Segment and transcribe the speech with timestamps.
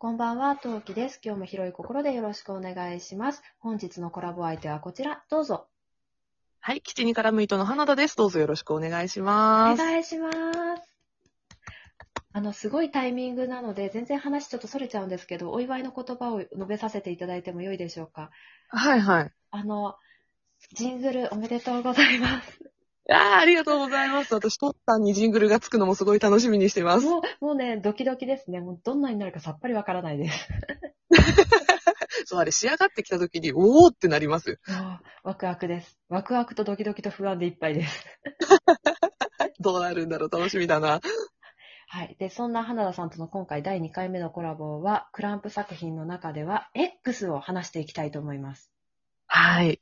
[0.00, 1.18] こんばんは、トウキです。
[1.24, 3.42] 今日も広い心でよろしくお願いします。
[3.58, 5.66] 本日のコラボ相手はこちら、どうぞ。
[6.60, 8.16] はい、基地に絡む糸の花田です。
[8.16, 9.82] どうぞよろしくお願いしおます。
[9.82, 10.38] 願いします。
[12.32, 18.30] あの、すごいタイミングなので、全然話ちょっとそれちゃうんですけど、お祝いの言葉を述べさせていただいてもよいでしょうか？
[18.68, 19.32] はいはい。
[19.50, 19.96] あの、
[20.74, 22.67] ジングルおめでとうございます。
[23.10, 24.34] ああ、ありがとうございます。
[24.34, 27.06] 私、トッタンにジングルがつくのもすごい楽しみにしてます。
[27.06, 28.60] もう、もうね、ドキドキですね。
[28.60, 30.48] もうどんなになるかさっぱりわからないです。
[32.26, 34.60] そう、あれ仕上がってきた時に、おーってなります。
[35.22, 35.98] ワクワクです。
[36.10, 38.04] ワクワクとドキドキと不安でいっぱいです。
[39.58, 41.00] どうなるんだろう、楽しみだな。
[41.88, 42.16] はい。
[42.18, 48.70] で、そんな花田さんとの今回第2回目のコラボは、クランプ作品の中では X を話していきたいと思います。
[49.26, 49.77] はい。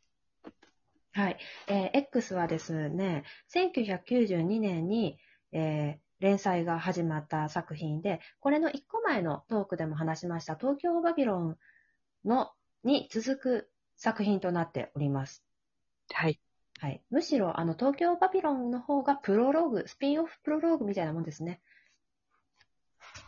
[1.16, 1.38] はい。
[1.66, 5.18] えー X はですね、1992年に、
[5.52, 11.58] えー連載が始まった作品で、これの1個前のトークでも話しました東京バビロン
[12.24, 12.52] の
[12.84, 15.44] に続く作品となっております。
[16.10, 16.40] はい。
[16.80, 17.02] はい。
[17.10, 21.60] むしろ、あの、東京バビロンの方がプロローグ、スピンオフプロローグみたいなもんですね。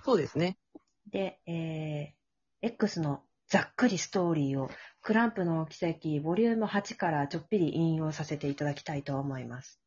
[0.03, 0.57] そうですね。
[1.11, 9.81] で、えー X のざっくりストーリーを、クランプの奇跡、ボリューム8からちょっぴり引用させていただきたいと思います。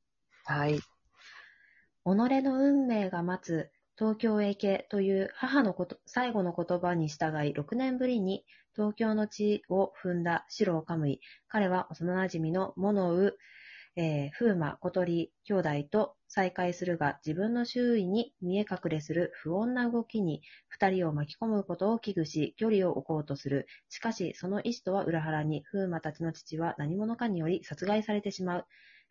[0.45, 0.80] はい。
[0.80, 0.81] 己
[2.03, 8.44] の運命が待つ東京へ行けという母のこと最後の言葉に従い6年ぶりに
[8.76, 11.22] 東京の地を踏んだ白をカムイ。
[11.48, 13.38] 彼は幼馴染のモノウ、
[13.95, 23.67] えー、風魔小鳥兄弟と再会するが自分の周囲に見え隠れする不穏な動きに二人を巻き込むことを危惧し距離を置こうとする。
[23.89, 28.66] しかしその意志とは裏腹に風魔たちの父は何者かにより殺害されてしまう。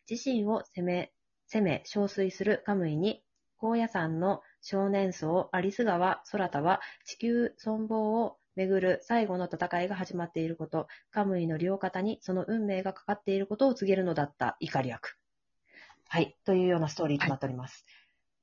[0.09, 1.11] 自身を責め
[1.53, 3.21] 攻め、憔悴するカムイに、
[3.57, 15.17] 高野山の少年層、アリス川、空田は地球存亡をめぐる最後の戦いが始まっていること、カムイの両肩にその運命がかかっていることを告げるのだった怒り役。
[16.07, 16.37] はい。
[16.45, 17.85] というようなストーリーとなっております。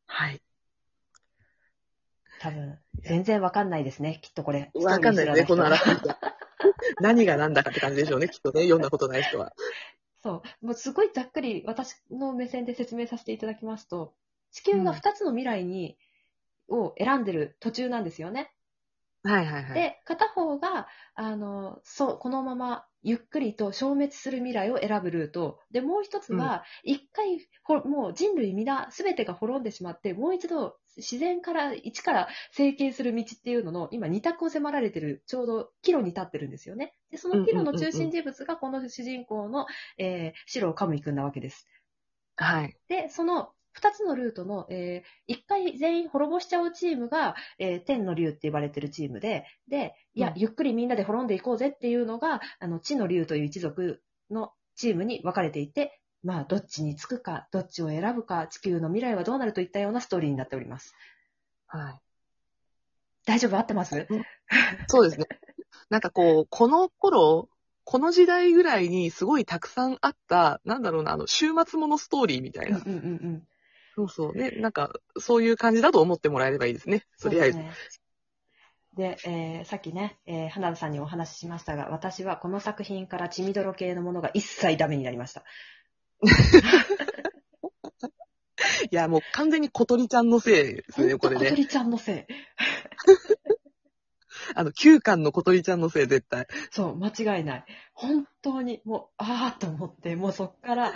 [0.06, 0.41] はい。
[2.41, 4.21] 多分、全然わかんないですね。
[4.22, 4.71] きっとこれ。
[4.75, 6.28] わかんないですね、このストーリー知らない人は話。
[7.00, 8.62] 何が何だかって感じでしょうね、きっとね。
[8.62, 9.53] 読んだことない人は。
[10.22, 10.66] そう。
[10.66, 14.15] もうすごいざっくり私の目線で説明させていただきますと、
[14.53, 15.99] 地球が2つの未来に、
[16.69, 18.53] を選んでる途中なんですよね。
[19.25, 19.75] はいはいはい。
[19.75, 25.59] で、片方が、あの、そう、このままゆっくりと消滅する未来を選ぶルート。
[25.71, 36.95] で、もう一つは、一回、ほもう人類皆、すべてが滅んでしまって、もう一度自然から、一から成形する道っていうのの、今二択を迫られてる、ちょうど岐路に立ってるんですよね。
[37.11, 39.67] で、その岐路の中心人物がこの主人公の、
[39.99, 41.67] えー、白カムイ君なわけです。
[42.37, 42.77] はい。
[42.89, 60.93] で、その二つのルートの、えー一回全員滅ぼしちゃうチームが、えー天の竜って言われてるチームで、で、いや、うんゆっくりみんなで滅んでいこうぜっていうのが、あの、地の竜という一族のチームに分かれていて、まあ、どっちにつくか、どっちを選ぶか、地球の未来はどうなるといったようなストーリーになっております。
[61.69, 62.00] はい。
[63.27, 64.06] 大丈夫合ってます？
[64.89, 65.27] そうですね。
[65.91, 67.49] なんかこう、この頃、
[67.84, 72.78] この時代ぐらいにすごいたくさんあった、なんだろうな、あの、週末ものストーリーみたいな。
[72.78, 73.47] うんうんうんうん。
[73.98, 74.34] そうそう。
[74.36, 77.04] ね、なんか、そういう感じだと思ってもらえればいいですね。
[77.20, 77.59] とりあえず。
[78.97, 85.42] で、えーさっきね、えー花田さんにお話ししましたが、私はこの作品から血みどろ系のものが一切ダメになりました。
[88.91, 91.47] いや、もう完全に小鳥ちゃんのせいですね、これね。
[91.47, 92.32] 小鳥ちゃんのせい。
[94.54, 96.47] あの、9巻の小鳥ちゃんのせい、絶対。
[96.70, 97.65] そう、間違いない。
[98.00, 100.94] 本当に、もう、ああと思って、もうそっから、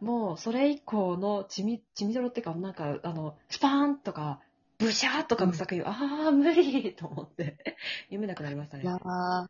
[0.00, 4.40] もうそれ以降の血み、血みどろっていうか、なんか、あの、スパーンとか、
[4.78, 7.58] ブシャーとかの作品、ああ、無理と思って、
[8.06, 8.84] 読めなくなりましたね。
[8.84, 9.46] いやー、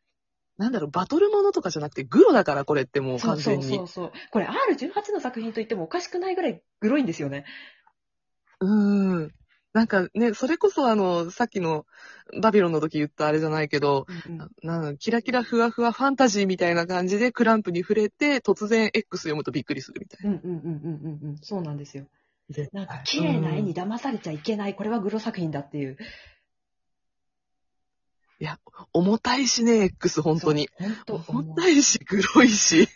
[0.57, 3.77] なんだろう、バトルものとかじゃなくて、グロだから、これってもうそうそう完全に。
[3.77, 4.13] そうそう。
[4.31, 7.45] これ R18 の作品と言ってもおかしくないぐらいグロいんですよね。
[8.61, 9.35] うーん。
[9.75, 11.85] なんかね、それこそあの、さっきの
[12.41, 21.39] バビロンの時言ったあれじゃないけど、うんうんなんキラキラふわふわファンタジーみたいな感じでクランプに触れて、突然 X 読むとびっくりするみたいうんうんうんうんうんうん。
[21.43, 22.07] そうなんですよ。
[22.73, 22.81] な。
[22.81, 24.77] なんか綺麗な絵に騙されちゃいけない。
[24.77, 25.99] これはグロ作品だっていう。
[28.93, 30.69] 重たいしね、X、本当に。
[30.79, 32.89] 本当重たいし、黒いし。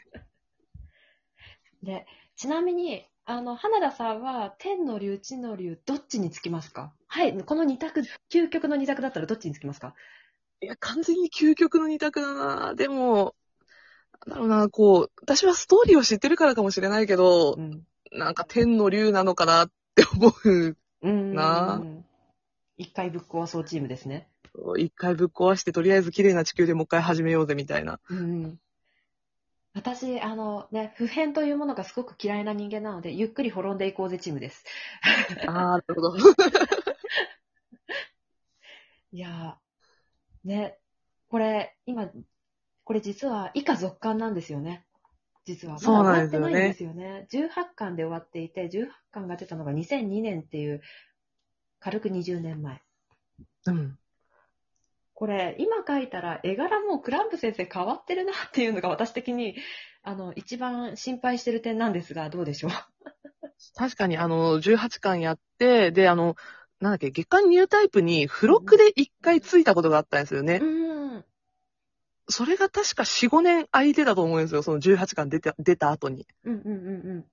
[1.82, 2.06] で、
[2.36, 6.94] ちなみに、あの、花田さんは、天の竜、地の竜、どっちにつきますか？
[7.08, 8.02] はい、この二択、
[8.32, 9.94] 究極の二択だったらどっちにつきますか？
[10.62, 13.34] いや、完全に究極の二択だなでも、
[14.26, 17.82] なんだろうな、こう、私はストーリーを知ってるからかもしれないけど、うん。
[18.12, 20.76] なんか天の竜なのかなって思う。
[21.02, 21.34] うん。
[21.34, 21.82] な
[22.78, 24.30] 一回ぶっ壊そうチームですね。
[24.78, 28.00] 一回ぶっ壊して、とりあえず綺麗な地球でもう一回始めようぜ、みたいな。
[28.08, 28.58] うん。
[29.74, 34.64] 私、あのね、普遍というものがすごく嫌いな人間なので、ゆっくり滅んでいこうぜチームです。
[35.46, 36.16] ああ、なるほど。
[39.12, 40.78] いやー、ね、
[41.28, 42.10] これ、今、
[42.84, 44.84] これ実は以下続刊なんですよね。
[45.44, 45.74] 実は。
[45.74, 47.26] まだそう終わなんですよねってないんですよね。
[47.30, 50.82] 18巻で終わっていて、18巻が出たのが2002年っていう、
[51.80, 52.82] 軽く20年前。
[53.66, 53.98] うん。
[55.18, 59.56] これ、今書いたら絵柄もクランプ先生変わってるなっていうのが私的に、
[60.04, 62.70] あの、一番心配してる点なんですが、どうでしょう？
[63.74, 66.36] 確かに、あの、18巻やって、で、あの、
[66.78, 70.60] なんだっけ、月刊ニュータイプに付録で一回ついたことがあったんですよね。
[70.62, 71.24] うん。
[72.28, 76.28] それが確か4、5年空いてたと思うんですよ、その18巻出た、出た後に。
[76.44, 76.74] うんうんう
[77.14, 77.24] ん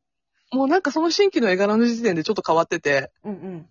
[0.51, 3.33] もうなんかその新規の絵柄の時点でちょっと変わってて、うん。
[3.33, 3.69] うんうん。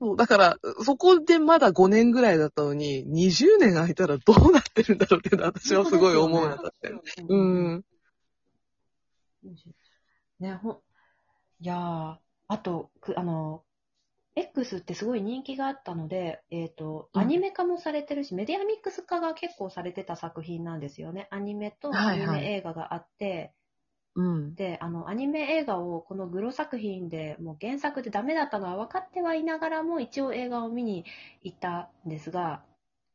[0.00, 6.88] そうだから、そこでまだ5年ぐらいだったのに、20年空いたらどうなってるんだろうって私はすごい思うなって。
[6.88, 7.84] ううんん。
[10.40, 10.78] ね、ほん、
[11.60, 12.16] いやー、
[12.48, 13.62] あと、くあの、
[14.36, 21.28] X ってすごい人気があったので、えっ、と、うんアニメ化もされてるし、メディアミックス化が結構されてた作品なんですよね。
[21.30, 23.52] アニメとアニメ映画があって、
[24.16, 24.54] うん。
[24.54, 31.04] で、あの、アニメ映画をこのグロ作品でもう原作でダメだったのは分かってはいながらも一応映画を見に
[31.42, 32.62] 行ったんですが、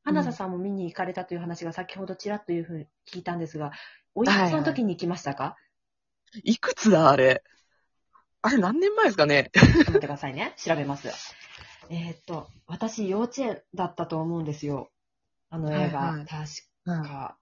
[0.04, 3.72] 花田さんも見に行かれたという話が先ほどちらっというふうに聞いたんですが、
[4.14, 5.58] おいくつの時に行きましたか、
[6.44, 7.44] いくつだ、あれ？
[8.42, 9.50] あれ何年前ですかね？
[9.54, 10.54] ちょっと待ってくださいね。
[10.58, 11.10] 調べます。
[11.90, 14.90] えーっと、私幼稚園だったと思うんですよ。
[15.50, 16.00] あの映画。
[16.00, 17.38] はいはい確か。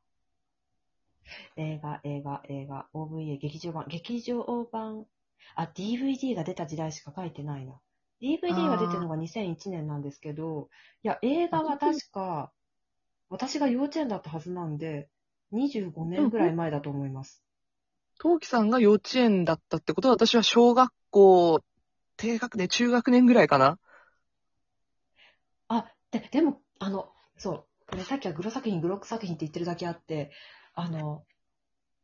[1.55, 5.05] 映画、映画、映画、OVA、劇場版、劇場版、
[5.55, 7.79] あ、DVD が出た時代しか書いてないな。
[8.21, 10.69] DVD が出てるのが2001年なんですけど、
[11.03, 12.51] いや、映画は確か、
[13.29, 15.09] 私が幼稚園だったはずなんで、
[15.51, 17.43] 25年ぐらい前だと思います。
[18.19, 21.63] 陶器さんが幼稚園だったってことは、私は小学校、
[22.17, 23.79] 低学年、中学年ぐらいかな。
[25.67, 30.31] あ、で、でも、あの、そう、これさっきはグロ作品、グロック作品って言ってるだけあって、
[30.75, 31.23] あの、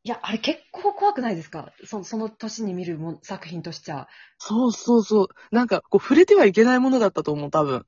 [0.04, 1.74] いや、あれ結構怖くないですか？
[1.86, 4.07] そその年に見るもん作品としちゃ。
[4.39, 5.27] そうそうそう。
[5.51, 7.86] なんか、こう、触れてはいけないものだったと思う、多分。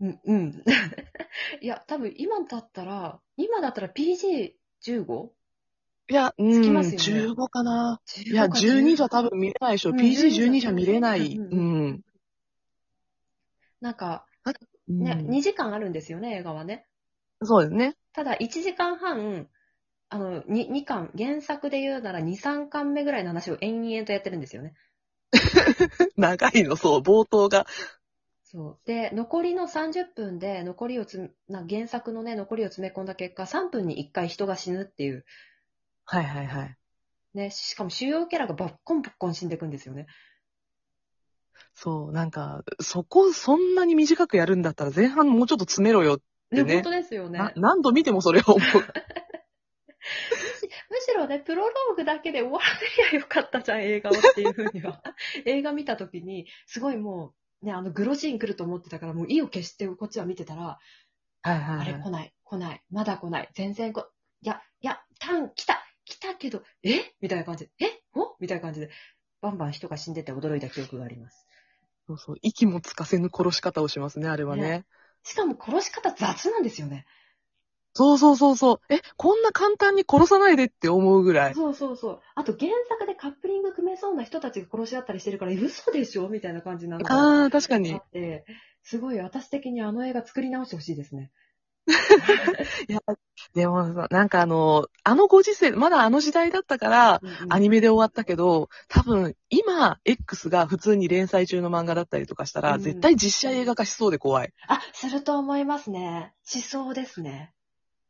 [0.00, 0.62] うん、うん。
[1.60, 5.32] いや、多分今だったら、今だったら PG15?
[6.08, 8.00] いや、うん、きますよね15かな。
[8.24, 9.90] いいや、12じゃ多分見れないでしょ。
[9.90, 11.36] うん PG12 じゃ見れない。
[11.36, 12.00] うんうん。
[13.80, 14.26] なんか、
[14.88, 16.86] うんね、2時間あるんですよね、映画はね。
[17.42, 17.96] そうですね。
[18.12, 19.48] ただ、1時間半、
[20.12, 24.74] あの、2, 2巻、原作で言うなら2、3巻目ぐらいの話を延々とやってるんですよね。
[26.18, 27.66] 長いの、そう、冒頭が。
[28.44, 28.86] そう。
[28.86, 35.24] で、残りの30分で、残りをつな、原作のね、残りを詰め込んだ結果、3分に1回人が死ぬっていう、
[36.04, 36.76] はいはいはい。
[37.32, 40.08] ね、しかも主要キャラがバッコンバッコン死んでいくんですよね。
[41.72, 46.18] そう、なんか、そこ、そんなに短くやるんだったら前半もうちょっと詰めろよ。
[46.50, 47.38] ね、ね本当ですよね。
[47.38, 48.58] な何度見てもそれを思う。
[50.90, 55.02] むしろね、プロローグだけで終わらせりゃよかったじゃん、映画をっていうふうには。
[55.44, 60.78] 映画見たときに、すごいもう、ね、あの、グロシーン来ると思ってたから、もう意を決してこっちは見てたら、
[61.42, 64.08] はいはあれ来ない、来ない、まだ来ない、全然こ、
[64.40, 67.14] いや、いや、ターン来た、来たけど、え？
[67.20, 68.02] みたいな感じで、え？
[68.14, 68.90] おみたいな感じで、
[69.40, 71.46] バンバン人が死んでて驚いた記憶があります。
[72.06, 72.36] そうそう。
[72.42, 74.62] 息もつかせぬ殺し方をしますね、あれはね。
[74.62, 74.86] ね
[75.22, 77.06] しかも殺し方雑なんですよね。
[77.94, 78.94] そうそうそうそう。
[78.94, 81.54] え、こんな簡単に殺さないでって思うぐらい。
[81.54, 82.20] そうそうそう。
[82.34, 86.28] あと原作でカップリング組めそうな人たちが殺し合ったりしてるから、え嘘でしょ？
[86.28, 88.00] みたいな感じなのがああ、確かに
[88.82, 91.30] すごい私的にあの映画作り直してほしいですね。
[93.54, 104.52] でもさ、なんかあの、あのご時世、まだあの時代だったから、アニメで終わったけど、多分、今、X が普通に連載中の漫画だったりとかしたら、うん絶対実写映画化しそうで怖い。
[104.68, 106.32] あ、すると思いますね。
[106.44, 107.52] しそうですね。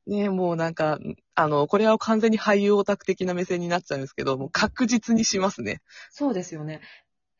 [0.07, 0.99] ねもうなんか、
[1.35, 5.81] あの、これは完全に俳優オタク的な目線になっちゃうんですけど、もう確実にしますね。
[6.11, 6.81] そうですよね。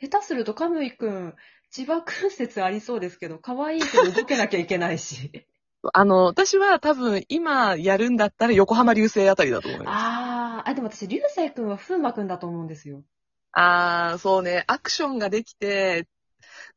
[0.01, 1.35] 下手するとカムイくん、
[1.71, 5.31] 千葉君説ありそうですけど、可愛いけど動けなきゃいけないし。
[5.93, 9.89] あの、私は多分、今やるんだったら横浜流星あたりだと思います。
[9.89, 13.03] あー、あ、でも私、流星くんは風磨くんだと思うんですよ。
[13.53, 14.65] あー、そうね。
[14.69, 16.07] アクションができて、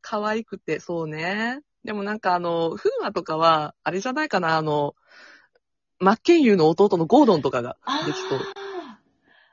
[0.00, 1.60] 可愛くて、そうね。
[1.84, 4.94] でもなんかあの、風磨とかは、あれじゃないかな、あの、
[5.98, 8.38] マッケンユーの弟のゴードンとかがあできそう。
[8.38, 8.42] ー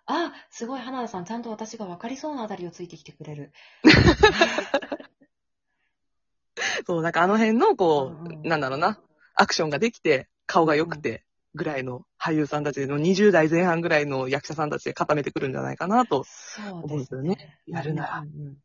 [0.05, 3.53] あ、すごい、花田さん、ちゃんと私が分かりそうなあたりをついてきてくれる。
[6.85, 8.99] そう、なんかあの辺の、こう、うんうんなんだろうな。
[9.35, 11.23] アクションができて、顔が良くて、
[11.55, 16.23] ぐらいの俳優さんたちの20代前半ぐらいの役者さんたちで固めてくるんじゃないかなと。
[16.25, 17.59] そう思うんですよねね。
[17.67, 18.57] やるならうんうん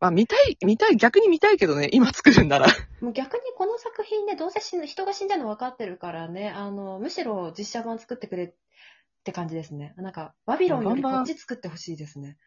[0.00, 2.66] まあ見たい、見たい、逆に見たいけどね、今作るんなら。
[3.00, 8.54] もう逆にこの作品ね、どうせ死ぬ人が死んだの分かってるからね、あの、むしろ実写版作ってくれっ
[9.24, 9.94] て感じですね。
[9.96, 12.38] なんか、バビロンよりこっち作ってほしいですね。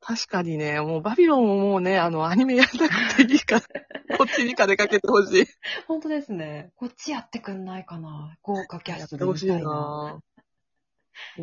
[0.00, 3.60] 確かにね、もうバビロンももうね、あの、アニメやらなくていいから、
[4.16, 5.44] こっちに金かけてほしい。
[5.86, 6.72] 本当ですね。
[6.76, 8.36] こっちやってくんないかな。
[8.42, 10.20] 豪華キャやっストで見たいてほしいな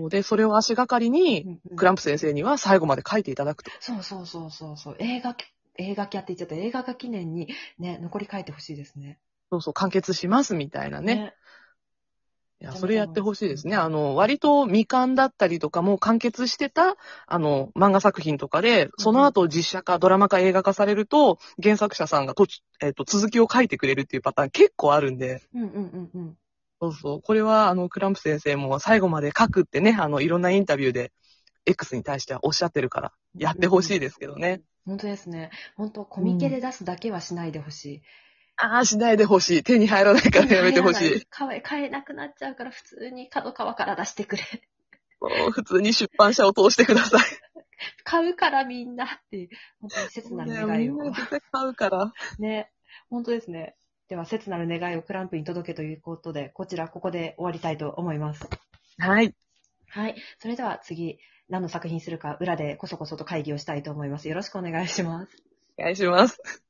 [0.10, 3.72] で、それを足がかりに、クランプ先生には最後まで書いていただくと。
[3.80, 4.96] そうそうそうそうそう。
[5.00, 5.36] 映画、
[5.78, 6.56] 映画キャって言っちゃった。
[6.56, 9.20] 映画化記念にね、残り書いてほしいですね。
[9.52, 11.16] そうそう、完結しますみたいなね。
[11.16, 11.34] ね。
[12.60, 13.76] いや、それやってほしいですね。
[13.76, 16.96] あの、割と未完だったりとかも完結してた、
[17.28, 22.48] あの、漫画作品とかで、その後実写化、ドラマ化、映画化されると、原作者さんがと、
[22.82, 26.38] えっ、と、続きを書いてくれるっていうパターン結構あるんで、うんうんうんうん。
[26.82, 27.22] そうそう。
[27.22, 31.12] これは、あの、クランプ先生も最後まで書くってね、あの、いろんなインタビューで、
[31.66, 34.62] X に対してはおっしゃってるから、やってほしいですけどね。
[34.86, 35.52] 本当ですね。
[35.76, 38.02] 本当コミケで出すだけはしないでほしい。
[38.56, 39.64] ああ、しないでほしい。
[39.64, 41.26] 手に入らないからやめてほしい。
[41.30, 44.44] 買え、買えなくなっちゃうから普通に角川から出してくれ。
[45.52, 47.22] 普通に出版社を通してください。
[48.04, 49.50] 買うからみんなっていう、
[49.82, 51.12] 本当に切な願いをみんな。
[51.12, 52.14] 絶対買うから。
[52.40, 52.72] ね、
[53.10, 53.76] 本当ですね。
[54.10, 58.48] では、切なる願いをクランプに届けということで、こちらここで終わりたいと思います。
[58.98, 59.36] はい。
[59.90, 60.16] はい。
[60.40, 64.30] それでは次、何の作品するか裏でこそこそと会議をしたいと思います。
[64.30, 65.44] よろしくお願いします。
[65.78, 66.67] お願いします。